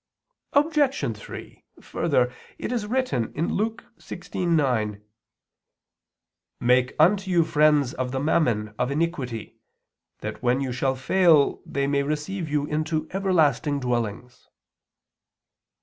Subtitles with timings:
[0.53, 1.15] Obj.
[1.15, 4.99] 3: Further, it is written (Luke 16:9):
[6.59, 9.59] "Make unto you friends of the mammon of iniquity,
[10.21, 14.49] that when you shall fail they may receive you into everlasting dwellings."